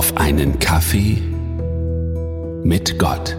[0.00, 1.18] auf einen Kaffee
[2.64, 3.36] mit Gott.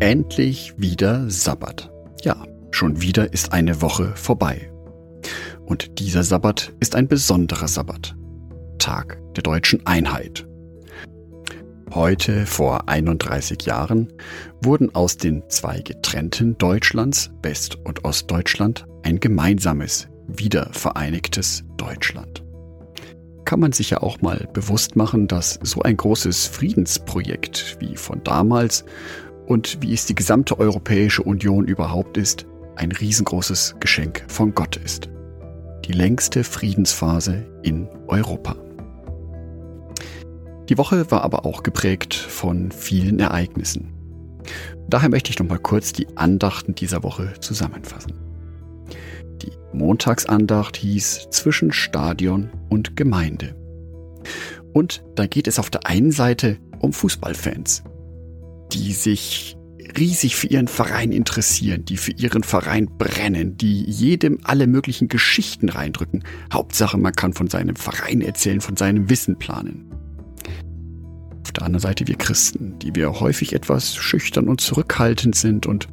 [0.00, 1.88] Endlich wieder Sabbat.
[2.24, 4.72] Ja, schon wieder ist eine Woche vorbei.
[5.64, 8.16] Und dieser Sabbat ist ein besonderer Sabbat.
[8.80, 10.44] Tag der deutschen Einheit.
[11.94, 14.12] Heute, vor 31 Jahren,
[14.60, 22.42] wurden aus den zwei getrennten Deutschlands, West- und Ostdeutschland, ein gemeinsames, wiedervereinigtes Deutschland.
[23.46, 28.22] Kann man sich ja auch mal bewusst machen, dass so ein großes Friedensprojekt wie von
[28.24, 28.84] damals
[29.46, 35.08] und wie es die gesamte Europäische Union überhaupt ist, ein riesengroßes Geschenk von Gott ist.
[35.84, 38.56] Die längste Friedensphase in Europa.
[40.68, 43.92] Die Woche war aber auch geprägt von vielen Ereignissen.
[44.88, 48.25] Daher möchte ich noch mal kurz die Andachten dieser Woche zusammenfassen.
[49.76, 53.54] Montagsandacht hieß zwischen Stadion und Gemeinde.
[54.72, 57.84] Und da geht es auf der einen Seite um Fußballfans,
[58.72, 59.56] die sich
[59.98, 65.68] riesig für ihren Verein interessieren, die für ihren Verein brennen, die jedem alle möglichen Geschichten
[65.68, 66.24] reindrücken.
[66.52, 69.90] Hauptsache, man kann von seinem Verein erzählen, von seinem Wissen planen.
[71.42, 75.88] Auf der anderen Seite wir Christen, die wir häufig etwas schüchtern und zurückhaltend sind und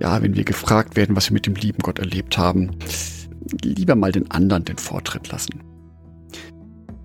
[0.00, 2.70] ja, wenn wir gefragt werden, was wir mit dem lieben Gott erlebt haben,
[3.62, 5.60] lieber mal den anderen den Vortritt lassen.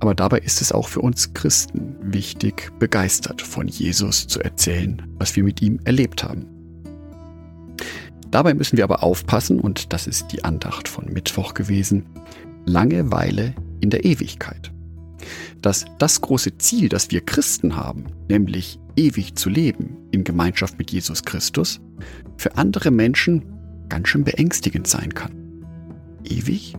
[0.00, 5.34] Aber dabei ist es auch für uns Christen wichtig, begeistert von Jesus zu erzählen, was
[5.34, 6.46] wir mit ihm erlebt haben.
[8.30, 12.06] Dabei müssen wir aber aufpassen, und das ist die Andacht von Mittwoch gewesen,
[12.66, 14.72] Langeweile in der Ewigkeit.
[15.62, 20.90] Dass das große Ziel, das wir Christen haben, nämlich ewig zu leben in Gemeinschaft mit
[20.90, 21.80] Jesus Christus,
[22.36, 23.44] für andere Menschen
[23.88, 25.32] ganz schön beängstigend sein kann.
[26.24, 26.74] Ewig?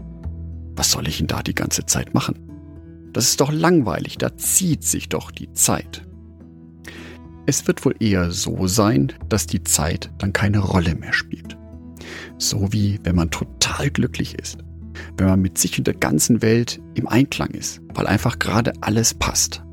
[0.76, 2.40] Was soll ich denn da die ganze Zeit machen?
[3.14, 6.06] Das ist doch langweilig, da zieht sich doch die Zeit.
[7.46, 11.58] Es wird wohl eher so sein, dass die Zeit dann keine Rolle mehr spielt.
[12.38, 14.58] So wie wenn man total glücklich ist,
[15.18, 19.14] wenn man mit sich und der ganzen Welt im Einklang ist, weil einfach gerade alles
[19.14, 19.65] passt.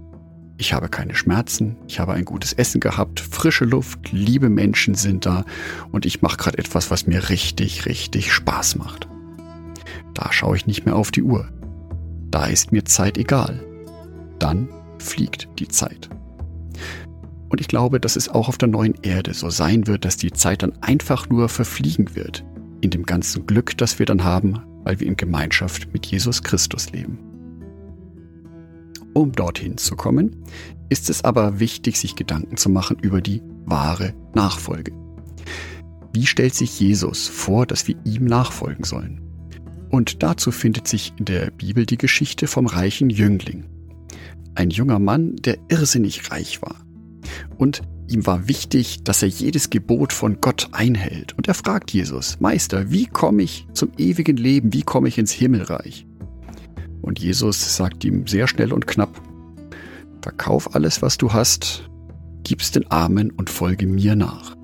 [0.58, 5.26] Ich habe keine Schmerzen, ich habe ein gutes Essen gehabt, frische Luft, liebe Menschen sind
[5.26, 5.44] da
[5.90, 9.08] und ich mache gerade etwas, was mir richtig, richtig Spaß macht.
[10.14, 11.48] Da schaue ich nicht mehr auf die Uhr.
[12.30, 13.64] Da ist mir Zeit egal.
[14.38, 14.68] Dann
[14.98, 16.08] fliegt die Zeit.
[17.48, 20.32] Und ich glaube, dass es auch auf der neuen Erde so sein wird, dass die
[20.32, 22.44] Zeit dann einfach nur verfliegen wird.
[22.80, 26.90] In dem ganzen Glück, das wir dann haben, weil wir in Gemeinschaft mit Jesus Christus
[26.92, 27.31] leben.
[29.14, 30.36] Um dorthin zu kommen,
[30.88, 34.92] ist es aber wichtig, sich Gedanken zu machen über die wahre Nachfolge.
[36.12, 39.20] Wie stellt sich Jesus vor, dass wir ihm nachfolgen sollen?
[39.90, 43.64] Und dazu findet sich in der Bibel die Geschichte vom reichen Jüngling.
[44.54, 46.76] Ein junger Mann, der irrsinnig reich war.
[47.56, 51.36] Und ihm war wichtig, dass er jedes Gebot von Gott einhält.
[51.36, 54.72] Und er fragt Jesus, Meister, wie komme ich zum ewigen Leben?
[54.72, 56.06] Wie komme ich ins Himmelreich?
[57.02, 59.20] Und Jesus sagt ihm sehr schnell und knapp,
[60.22, 61.90] verkauf alles, was du hast,
[62.44, 64.56] gib's den Armen und folge mir nach.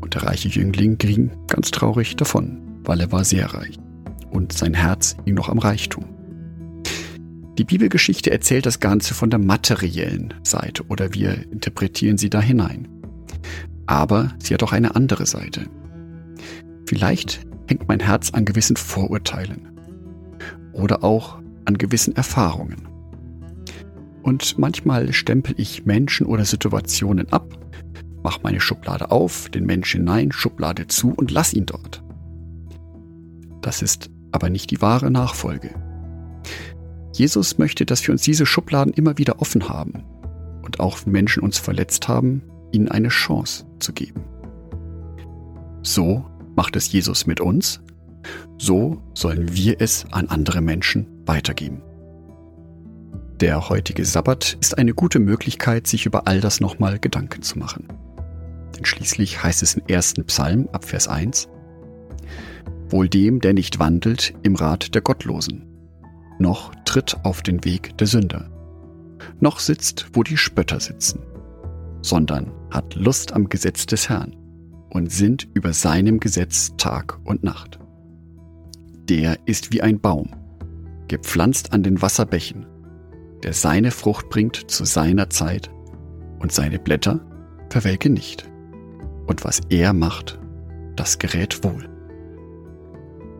[0.00, 3.78] Und der reiche Jüngling ging ganz traurig davon, weil er war sehr reich
[4.34, 6.04] und sein Herz hing noch am Reichtum.
[7.56, 12.88] Die Bibelgeschichte erzählt das Ganze von der materiellen Seite oder wir interpretieren sie da hinein.
[13.86, 15.66] Aber sie hat auch eine andere Seite.
[16.86, 19.68] Vielleicht hängt mein Herz an gewissen Vorurteilen,
[20.74, 22.88] oder auch an gewissen Erfahrungen.
[24.22, 27.58] Und manchmal stempel ich Menschen oder Situationen ab,
[28.22, 32.02] mach meine Schublade auf, den Menschen hinein, Schublade zu und lass ihn dort.
[33.60, 35.74] Das ist aber nicht die wahre Nachfolge.
[37.12, 40.04] Jesus möchte, dass wir uns diese Schubladen immer wieder offen haben
[40.62, 42.42] und auch wenn Menschen uns verletzt haben,
[42.72, 44.24] ihnen eine Chance zu geben.
[45.82, 46.24] So
[46.56, 47.80] macht es Jesus mit uns
[48.58, 51.82] so sollen wir es an andere Menschen weitergeben.
[53.40, 57.88] Der heutige Sabbat ist eine gute Möglichkeit, sich über all das nochmal Gedanken zu machen.
[58.76, 61.48] Denn schließlich heißt es im ersten Psalm ab Vers 1,
[62.88, 65.66] Wohl dem, der nicht wandelt im Rat der Gottlosen,
[66.38, 68.50] noch tritt auf den Weg der Sünder,
[69.40, 71.20] noch sitzt, wo die Spötter sitzen,
[72.02, 74.36] sondern hat Lust am Gesetz des Herrn
[74.90, 77.80] und sinnt über seinem Gesetz Tag und Nacht
[79.08, 80.28] der ist wie ein Baum,
[81.08, 82.66] gepflanzt an den Wasserbächen,
[83.42, 85.70] der seine Frucht bringt zu seiner Zeit,
[86.38, 87.20] und seine Blätter
[87.70, 88.50] verwelken nicht.
[89.26, 90.38] Und was er macht,
[90.94, 91.88] das gerät wohl.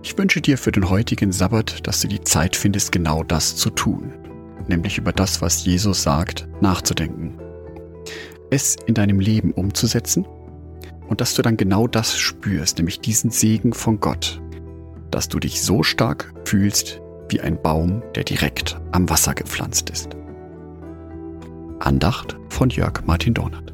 [0.03, 3.71] Ich wünsche dir für den heutigen Sabbat, dass du die Zeit findest, genau das zu
[3.71, 4.13] tun,
[4.69, 7.39] nämlich über das, was Jesus sagt, nachzudenken,
[8.51, 10.27] es in deinem Leben umzusetzen
[11.09, 14.41] und dass du dann genau das spürst, nämlich diesen Segen von Gott,
[15.15, 20.09] dass du dich so stark fühlst wie ein Baum, der direkt am Wasser gepflanzt ist.
[21.79, 23.74] Andacht von Jörg Martin Dornert.